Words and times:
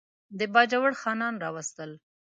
د 0.37 0.39
باجوړ 0.53 0.91
خانان 1.01 1.35
راوستل. 1.43 1.91